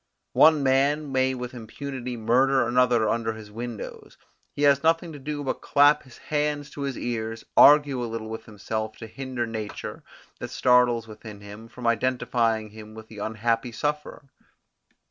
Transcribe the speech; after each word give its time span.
One 0.33 0.63
man 0.63 1.11
may 1.11 1.35
with 1.35 1.53
impunity 1.53 2.17
murder 2.17 2.67
another 2.67 3.07
under 3.07 3.33
his 3.33 3.51
windows; 3.51 4.17
he 4.55 4.63
has 4.63 4.81
nothing 4.81 5.13
to 5.13 5.19
do 5.19 5.43
but 5.43 5.61
clap 5.61 6.01
his 6.01 6.17
hands 6.17 6.71
to 6.71 6.81
his 6.81 6.97
ears, 6.97 7.43
argue 7.55 8.03
a 8.03 8.09
little 8.09 8.27
with 8.27 8.45
himself 8.45 8.97
to 8.97 9.05
hinder 9.05 9.45
nature, 9.45 10.01
that 10.39 10.49
startles 10.49 11.07
within 11.07 11.41
him, 11.41 11.67
from 11.67 11.85
identifying 11.85 12.71
him 12.71 12.95
with 12.95 13.09
the 13.09 13.19
unhappy 13.19 13.71
sufferer. 13.71 14.25